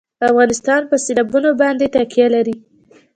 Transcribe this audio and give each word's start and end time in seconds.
افغانستان 0.29 0.81
په 0.89 0.95
سیلابونه 1.05 1.49
باندې 1.61 1.85
تکیه 1.95 2.27
لري. 2.35 2.55